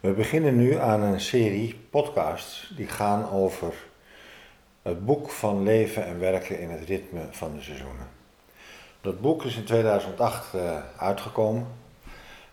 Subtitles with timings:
[0.00, 3.74] We beginnen nu aan een serie podcasts die gaan over
[4.82, 8.08] het boek van leven en werken in het ritme van de seizoenen.
[9.00, 11.66] Dat boek is in 2008 uh, eh, uitgekomen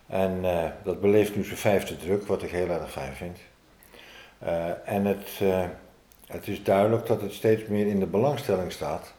[0.06, 3.38] en uh, dat beleeft nu zijn vijfde druk, wat ik heel erg fijn vind.
[4.42, 5.40] Uh, en het,
[6.26, 9.12] het is duidelijk dat het steeds meer in de belangstelling staat,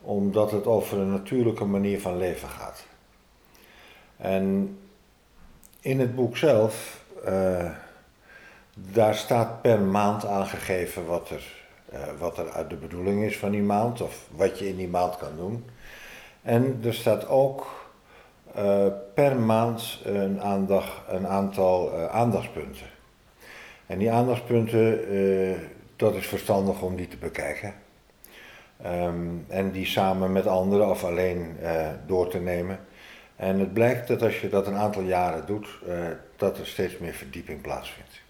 [0.00, 2.84] omdat het over een natuurlijke manier van leven gaat.
[4.16, 4.78] En
[5.80, 6.98] in het boek zelf
[7.28, 7.70] uh,
[8.74, 11.46] daar staat per maand aangegeven wat er,
[11.92, 14.88] uh, wat er uit de bedoeling is van die maand of wat je in die
[14.88, 15.64] maand kan doen.
[16.42, 17.66] En er staat ook
[18.56, 20.46] uh, per maand een,
[21.08, 22.86] een aantal aandachtspunten.
[23.86, 25.00] En die aandachtspunten,
[25.96, 27.74] dat is verstandig om die te bekijken.
[28.86, 31.56] Um, en die samen met anderen of alleen
[32.06, 32.78] door te nemen.
[33.40, 35.94] En het blijkt dat als je dat een aantal jaren doet, uh,
[36.36, 38.20] dat er steeds meer verdieping plaatsvindt.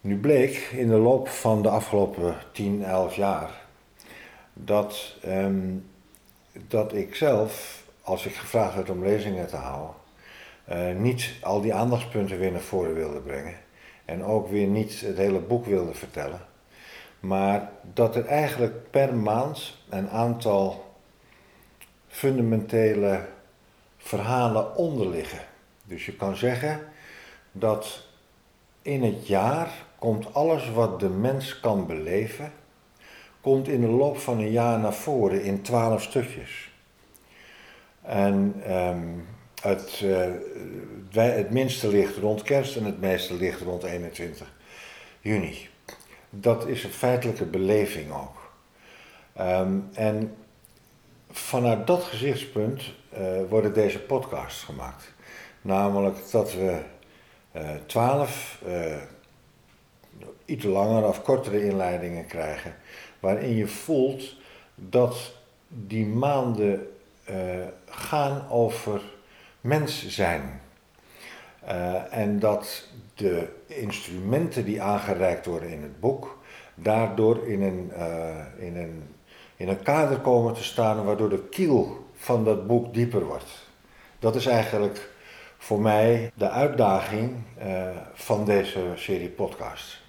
[0.00, 3.50] Nu bleek in de loop van de afgelopen 10, 11 jaar
[4.52, 5.86] dat, um,
[6.52, 9.94] dat ik zelf, als ik gevraagd werd om lezingen te houden,
[10.70, 13.56] uh, niet al die aandachtspunten weer naar voren wilde brengen.
[14.04, 16.40] En ook weer niet het hele boek wilde vertellen.
[17.20, 20.84] Maar dat er eigenlijk per maand een aantal
[22.08, 23.20] fundamentele
[24.00, 25.40] verhalen onderliggen.
[25.84, 26.80] Dus je kan zeggen
[27.52, 28.06] dat
[28.82, 32.52] in het jaar komt alles wat de mens kan beleven,
[33.40, 36.70] komt in de loop van een jaar naar voren in twaalf stukjes.
[38.02, 39.26] En um,
[39.62, 40.26] het, uh,
[41.12, 44.52] het minste ligt rond kerst en het meeste ligt rond 21
[45.20, 45.68] juni.
[46.30, 48.52] Dat is een feitelijke beleving ook.
[49.40, 50.36] Um, en
[51.30, 52.82] vanuit dat gezichtspunt
[53.48, 55.12] worden deze podcasts gemaakt.
[55.62, 56.78] Namelijk dat we
[57.56, 58.96] uh, twaalf uh,
[60.44, 62.74] iets langere of kortere inleidingen krijgen,
[63.20, 64.36] waarin je voelt
[64.74, 65.32] dat
[65.68, 66.88] die maanden
[67.86, 69.00] gaan over
[69.60, 70.60] mens zijn.
[72.10, 76.38] en dat de instrumenten die aangereikt worden in het boek,
[76.74, 77.92] daardoor in een,
[78.58, 79.02] in een
[79.60, 83.68] in een kader komen te staan waardoor de kiel van dat boek dieper wordt.
[84.18, 85.10] Dat is eigenlijk
[85.58, 90.02] voor mij de uitdaging uh, van deze serie podcasts.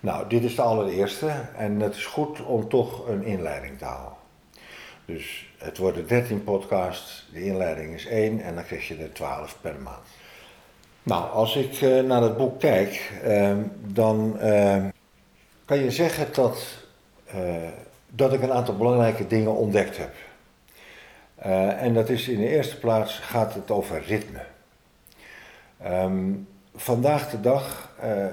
[0.00, 4.16] Nou, dit is de allereerste en het is goed om toch een inleiding te houden.
[5.04, 9.58] Dus het worden 13 podcasts, de inleiding is 1 en dan krijg je er 12
[9.60, 10.06] per maand.
[11.02, 14.38] Nou, als ik uh, naar het boek kijk, uh, dan
[15.64, 16.86] kan je zeggen dat
[18.10, 20.14] dat ik een aantal belangrijke dingen ontdekt heb.
[21.46, 24.40] Uh, en dat is in de eerste plaats gaat het over ritme.
[25.86, 28.26] Um, vandaag de dag uh,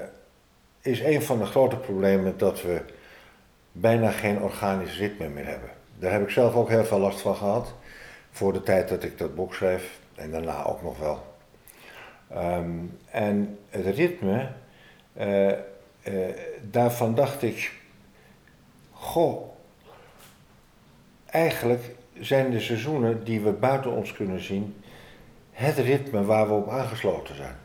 [0.80, 2.82] is een van de grote problemen dat we
[3.72, 5.70] bijna geen organisch ritme meer hebben.
[5.98, 7.74] Daar heb ik zelf ook heel veel last van gehad.
[8.30, 11.36] Voor de tijd dat ik dat boek schreef en daarna ook nog wel.
[12.34, 14.48] Um, en het ritme,
[15.16, 15.52] uh,
[16.62, 17.72] daarvan dacht ik,
[18.92, 19.50] goh,
[21.26, 24.74] eigenlijk zijn de seizoenen die we buiten ons kunnen zien
[25.50, 27.56] het ritme waar we op aangesloten zijn.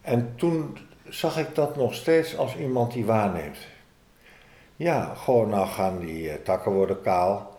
[0.00, 0.78] En toen
[1.08, 3.58] zag ik dat nog steeds als iemand die waarneemt.
[4.76, 7.58] Ja, gewoon nou gaan die uh, takken worden kaal.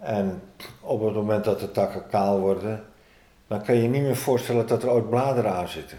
[0.00, 0.42] En
[0.80, 2.84] op het moment dat de takken kaal worden,
[3.46, 5.98] dan kan je niet meer voorstellen dat er ooit bladeren aan zitten.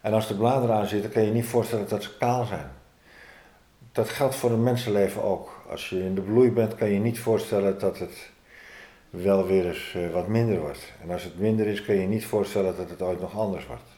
[0.00, 2.70] En als er bladeren aan zitten, kan je niet voorstellen dat ze kaal zijn.
[3.92, 5.62] Dat geldt voor een mensenleven ook.
[5.68, 8.30] Als je in de bloei bent, kan je niet voorstellen dat het
[9.10, 10.92] wel weer eens eh, wat minder wordt.
[11.02, 13.96] En als het minder is, kan je niet voorstellen dat het ooit nog anders wordt.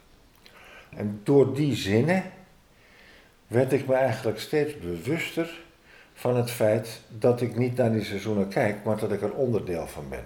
[0.90, 2.22] En door die zinnen
[3.46, 5.60] werd ik me eigenlijk steeds bewuster
[6.14, 9.86] van het feit dat ik niet naar die seizoenen kijk, maar dat ik er onderdeel
[9.86, 10.24] van ben.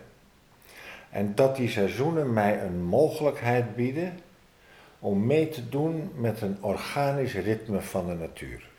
[1.10, 4.18] En dat die seizoenen mij een mogelijkheid bieden
[4.98, 8.73] om mee te doen met een organisch ritme van de natuur.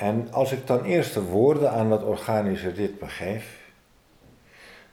[0.00, 3.58] En als ik dan eerst de woorden aan dat organische ritme geef,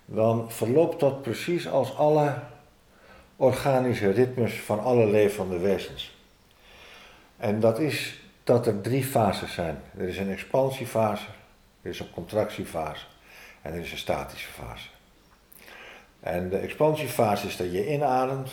[0.05, 2.33] dan verloopt dat precies als alle
[3.35, 6.17] organische ritmes van alle levende wezens.
[7.37, 9.81] En dat is dat er drie fases zijn.
[9.97, 11.27] Er is een expansiefase,
[11.81, 13.05] er is een contractiefase
[13.61, 14.87] en er is een statische fase.
[16.19, 18.51] En de expansiefase is dat je inademt.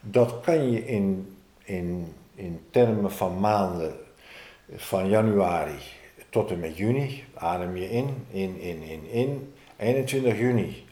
[0.00, 4.08] Dat kan je in, in, in termen van maanden
[4.76, 5.78] van januari
[6.30, 9.54] tot en met juni adem je in, in, in, in, in.
[9.76, 10.86] 21 juni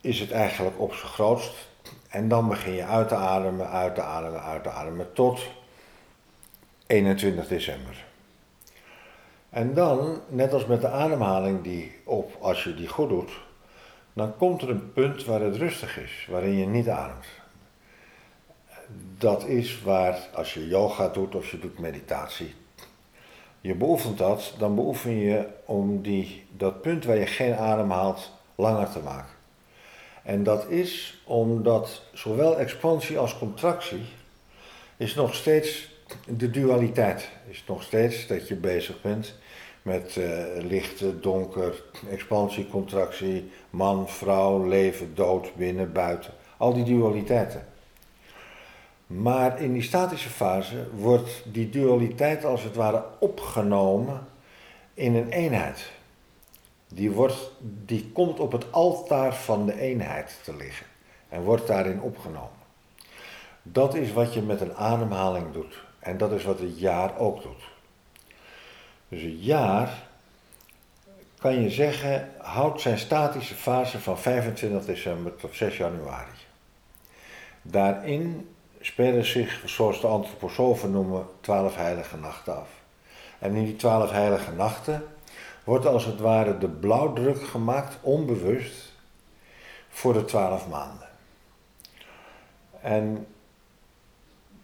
[0.00, 1.68] is het eigenlijk op zijn grootst.
[2.08, 5.40] En dan begin je uit te ademen, uit te ademen, uit te ademen tot
[6.86, 8.04] 21 december.
[9.50, 13.30] En dan, net als met de ademhaling die op, als je die goed doet,
[14.12, 17.26] dan komt er een punt waar het rustig is, waarin je niet ademt.
[19.18, 22.54] Dat is waar, als je yoga doet of je doet meditatie,
[23.60, 28.30] je beoefent dat, dan beoefen je om die, dat punt waar je geen adem haalt
[28.54, 29.36] langer te maken.
[30.22, 34.02] En dat is omdat zowel expansie als contractie
[34.96, 35.88] is nog steeds
[36.26, 37.28] de dualiteit.
[37.48, 39.34] Is nog steeds dat je bezig bent
[39.82, 46.32] met uh, licht, donker, expansie, contractie, man, vrouw, leven, dood, binnen, buiten.
[46.56, 47.66] Al die dualiteiten.
[49.08, 54.26] Maar in die statische fase wordt die dualiteit als het ware opgenomen
[54.94, 55.90] in een eenheid.
[56.88, 60.86] Die, wordt, die komt op het altaar van de eenheid te liggen
[61.28, 62.58] en wordt daarin opgenomen.
[63.62, 65.82] Dat is wat je met een ademhaling doet.
[65.98, 67.62] En dat is wat het jaar ook doet.
[69.08, 70.02] Dus het jaar,
[71.38, 76.30] kan je zeggen, houdt zijn statische fase van 25 december tot 6 januari.
[77.62, 78.48] Daarin
[78.80, 82.68] spelen zich, zoals de antroposofen noemen, twaalf heilige nachten af.
[83.38, 85.04] En in die twaalf heilige nachten
[85.64, 88.92] wordt als het ware de blauwdruk gemaakt, onbewust,
[89.88, 91.08] voor de twaalf maanden.
[92.80, 93.26] En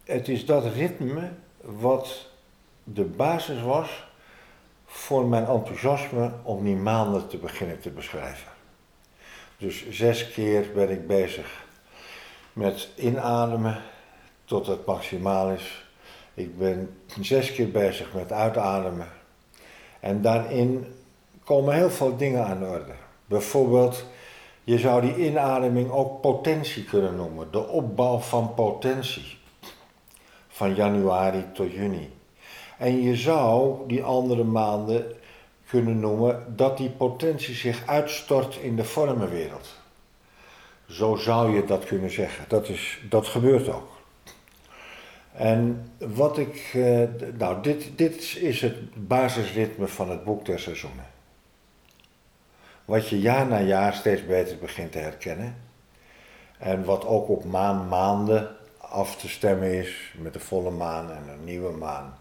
[0.05, 2.26] het is dat ritme wat
[2.84, 4.05] de basis was
[4.87, 8.52] voor mijn enthousiasme om die maanden te beginnen te beschrijven.
[9.56, 11.64] Dus zes keer ben ik bezig
[12.52, 13.82] met inademen
[14.44, 15.85] tot het maximaal is.
[16.35, 19.08] Ik ben zes keer bezig met uitademen.
[20.00, 20.87] En daarin
[21.44, 22.94] komen heel veel dingen aan de orde.
[23.26, 24.05] Bijvoorbeeld,
[24.64, 27.50] je zou die inademing ook potentie kunnen noemen.
[27.50, 29.38] De opbouw van potentie.
[30.49, 32.12] Van januari tot juni.
[32.79, 35.12] En je zou die andere maanden
[35.69, 39.75] kunnen noemen dat die potentie zich uitstort in de vormenwereld.
[40.88, 42.44] Zo zou je dat kunnen zeggen.
[42.49, 43.94] Dat, is, dat gebeurt ook.
[45.34, 47.02] En wat ik, eh,
[47.38, 51.06] nou, dit, dit is het basisritme van het boek der seizoenen.
[52.84, 55.56] Wat je jaar na jaar steeds beter begint te herkennen.
[56.58, 61.28] En wat ook op maan maanden af te stemmen is met de volle maan en
[61.28, 62.14] een nieuwe maan.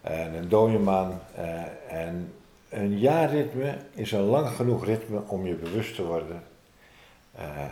[0.00, 1.20] En een dode maan.
[1.34, 2.34] Eh, en
[2.68, 6.42] een jaarritme is een lang genoeg ritme om je bewust te worden.
[7.38, 7.64] Uh,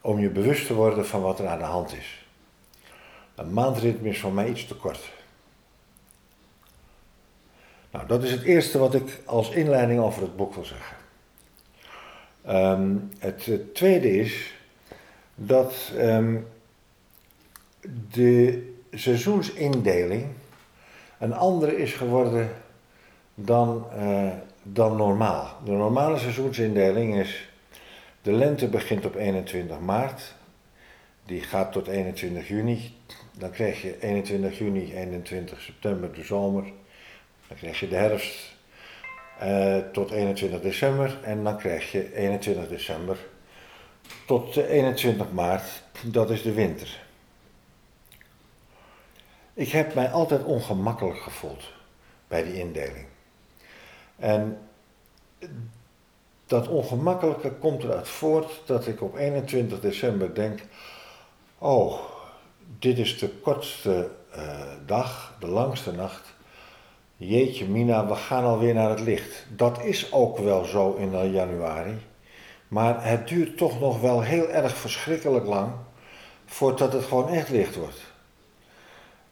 [0.00, 2.29] om je bewust te worden van wat er aan de hand is.
[3.40, 5.12] Een maandritme is voor mij iets te kort.
[7.90, 10.96] Nou, dat is het eerste wat ik als inleiding over het boek wil zeggen.
[12.48, 14.54] Um, het, tweede is
[15.34, 16.46] dat um,
[18.10, 20.26] de seizoensindeling
[21.18, 22.50] een andere is geworden
[23.34, 24.32] dan, uh,
[24.62, 25.56] dan normaal.
[25.64, 27.48] De normale seizoensindeling is,
[28.22, 30.34] de lente begint op 21 maart,
[31.24, 32.98] die gaat tot 21 juni,
[33.40, 36.64] dan krijg je 21 juni, 21 september de zomer.
[37.48, 38.56] Dan krijg je de herfst
[39.42, 41.18] uh, tot 21 december.
[41.22, 43.18] En dan krijg je 21 december
[44.26, 45.82] tot 21 maart.
[46.04, 47.02] Dat is de winter.
[49.54, 51.72] Ik heb mij altijd ongemakkelijk gevoeld
[52.28, 53.06] bij die indeling.
[54.16, 54.58] En
[56.46, 60.60] dat ongemakkelijke komt eruit voort dat ik op 21 december denk:
[61.58, 62.09] Oh,
[62.78, 66.34] dit is de kortste uh, dag, de langste nacht.
[67.16, 69.46] Jeetje Mina, we gaan alweer naar het licht.
[69.56, 71.98] Dat is ook wel zo in januari.
[72.68, 75.72] Maar het duurt toch nog wel heel erg verschrikkelijk lang
[76.46, 78.00] voordat het gewoon echt licht wordt.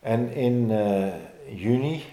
[0.01, 1.07] En in uh,
[1.55, 2.05] juni,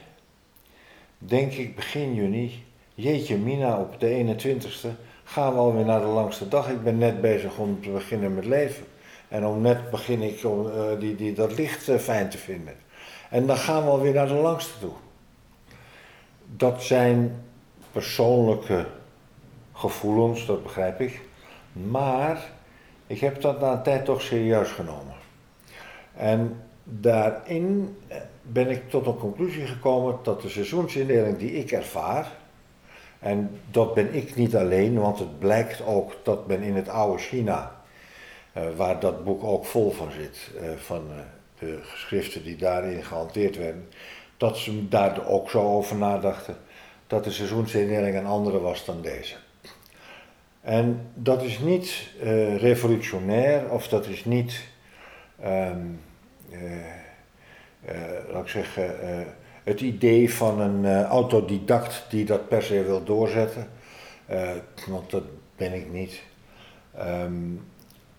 [1.18, 2.64] denk ik begin juni,
[2.94, 4.88] jeetje Mina, op de 21ste
[5.24, 6.70] gaan we alweer naar de langste dag.
[6.70, 8.86] Ik ben net bezig om te beginnen met leven.
[9.28, 12.76] En om net begin ik om, uh, die, die, dat licht uh, fijn te vinden.
[13.30, 14.94] En dan gaan we alweer naar de langste toe.
[16.56, 17.44] Dat zijn
[17.92, 18.86] persoonlijke
[19.74, 21.22] gevoelens, dat begrijp ik.
[21.72, 22.52] Maar
[23.08, 25.14] ik heb dat na een tijd toch serieus genomen.
[26.14, 32.32] En daarin eh, ben ik tot een conclusie gekomen dat de seizoensindeling die ik ervaar,
[33.20, 37.18] en dat ben ik niet alleen, want het blijkt ook dat men in het oude
[37.18, 37.72] China
[38.76, 41.16] waar dat boek ook vol van zit, uh, van uh,
[41.60, 43.88] de geschriften die daarin gehanteerd werden,
[44.38, 46.58] dat ze daar ook zo over nadachten
[47.08, 49.36] dat de seizoensindeling een andere was dan deze.
[50.62, 52.10] En dat is niet
[52.58, 54.64] revolutionair of dat is niet,
[55.46, 56.02] um,
[58.32, 58.96] laat ik zeggen,
[59.64, 63.68] het idee van een autodidact die dat per se wil doorzetten.
[64.88, 65.24] want dat
[65.56, 66.22] ben ik niet.
[67.00, 67.62] Um,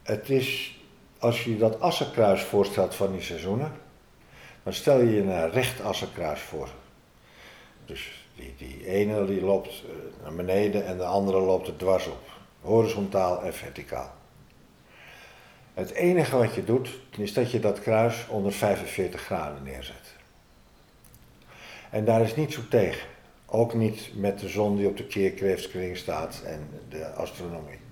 [0.07, 0.79] het is,
[1.19, 3.73] als je dat assenkruis voorstelt van die seizoenen,
[4.63, 6.69] dan stel je je een recht assenkruis voor.
[7.85, 12.07] Dus die, die ene die loopt eh, naar beneden en de andere loopt er dwars
[12.07, 12.31] op.
[12.61, 14.15] Horizontaal en verticaal.
[15.75, 20.15] Het enige wat je doet, is dat je dat kruis onder 45 graden neerzet.
[21.91, 23.09] En daar is niets op tegen.
[23.47, 27.86] Ook niet met de zon die op de keerkreeftkring staat en de astronomie.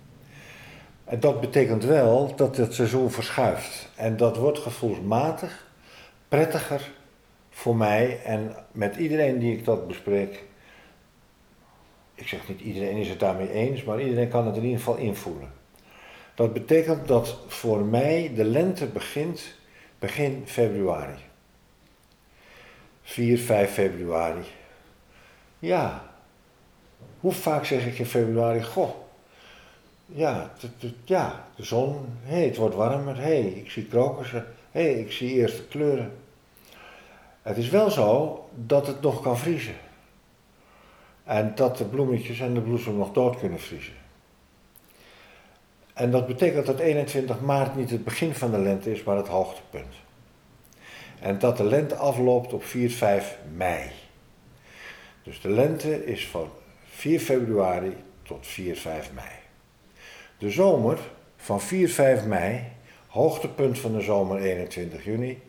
[1.04, 3.88] En dat betekent wel dat het seizoen verschuift.
[3.96, 5.66] En dat wordt gevoelsmatig
[6.28, 6.90] prettiger
[7.50, 10.44] voor mij en met iedereen die ik dat bespreek.
[12.14, 14.96] Ik zeg niet iedereen is het daarmee eens, maar iedereen kan het in ieder geval
[14.96, 15.52] invoelen.
[16.34, 19.54] Dat betekent dat voor mij de lente begint
[19.98, 21.22] begin februari.
[23.02, 24.44] 4, 5 februari.
[25.58, 26.12] Ja.
[27.20, 28.90] Hoe vaak zeg ik in februari, goh,
[30.06, 30.52] ja,
[31.04, 35.00] ja, de zon, hé, hey, het wordt warmer, hé, hey, ik zie krokussen, hé, hey,
[35.00, 36.12] ik zie eerste kleuren.
[37.42, 39.74] Het is wel zo dat het nog kan vriezen.
[41.24, 43.94] En dat de bloemetjes en de bloesem nog dood kunnen vriezen.
[45.94, 49.28] En dat betekent dat 21 maart niet het begin van de lente is, maar het
[49.28, 49.94] hoogtepunt.
[51.20, 53.90] En dat de lente afloopt op 4, 5 mei.
[55.22, 56.50] Dus de lente is van
[56.84, 59.43] 4 februari tot 4, 5 mei.
[60.38, 60.98] De zomer
[61.36, 62.62] van 4, 5 mei,
[63.06, 65.42] hoogtepunt van de zomer 21 juni,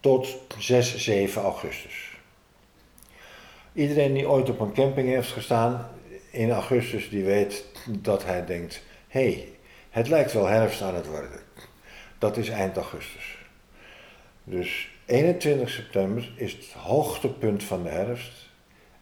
[0.00, 2.16] tot 6, 7 augustus.
[3.72, 5.90] Iedereen die ooit op een camping heeft gestaan
[6.30, 9.48] in augustus, die weet dat hij denkt, hé, hey,
[9.90, 11.40] het lijkt wel herfst aan het worden.
[12.18, 13.38] Dat is eind augustus.
[14.44, 18.48] Dus 21 september is het hoogtepunt van de herfst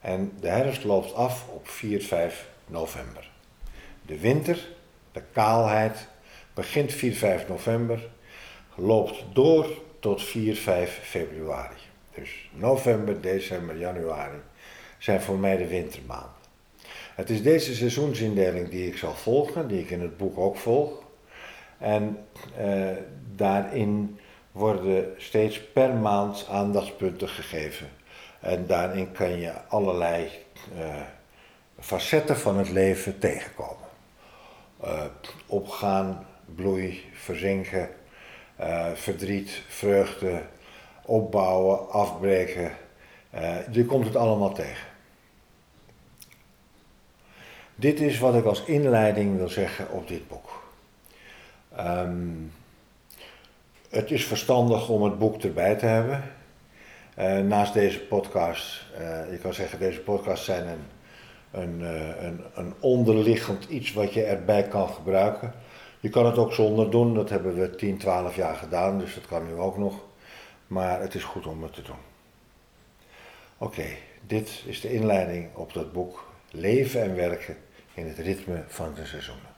[0.00, 3.30] en de herfst loopt af op 4, 5 november.
[4.02, 4.68] De winter
[5.16, 6.06] de kaalheid
[6.54, 8.08] begint 4, 5 november,
[8.74, 9.66] loopt door
[10.00, 11.74] tot 4, 5 februari.
[12.14, 14.38] Dus november, december, januari
[14.98, 16.30] zijn voor mij de wintermaanden.
[17.14, 21.02] Het is deze seizoensindeling die ik zal volgen, die ik in het boek ook volg.
[21.78, 22.18] En
[22.56, 22.90] eh,
[23.34, 24.18] daarin
[24.52, 27.88] worden steeds per maand aandachtspunten gegeven.
[28.40, 30.28] En daarin kan je allerlei
[30.78, 31.00] uh,
[31.78, 33.85] facetten van het leven tegenkomen
[34.84, 35.02] uh,
[35.46, 37.88] opgaan, bloei, verzinken,
[38.60, 40.42] uh, verdriet, vreugde,
[41.02, 42.72] opbouwen, afbreken.
[43.34, 44.86] Uh, je komt het allemaal tegen.
[47.74, 50.62] Dit is wat ik als inleiding wil zeggen op dit boek.
[51.78, 52.52] Um,
[53.90, 56.22] het is verstandig om het boek erbij te hebben.
[57.48, 58.82] Naast deze podcast,
[59.30, 60.84] je kan zeggen, deze podcasts zijn een
[61.56, 65.52] een, eh, een, een onderliggend iets wat je erbij kan gebruiken.
[66.00, 69.26] Je kan het ook zonder doen, dat hebben we 10, 12 jaar gedaan, dus dat
[69.26, 70.04] kan nu ook nog.
[70.66, 71.96] Maar het is goed om het te doen.
[73.58, 73.86] Oké,
[74.26, 77.56] dit is de inleiding op dat boek Leven en werken
[77.94, 79.55] in het ritme van de seizoenen.